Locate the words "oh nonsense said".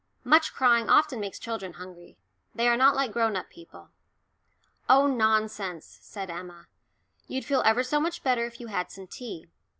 4.89-6.31